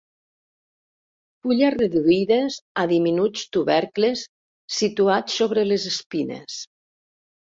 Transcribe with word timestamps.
Fulles 1.43 1.73
reduïdes 1.81 2.55
a 2.83 2.87
diminuts 2.91 3.43
tubercles 3.57 4.23
situats 4.79 5.39
sobre 5.43 5.67
les 5.73 5.85
espines. 5.93 6.57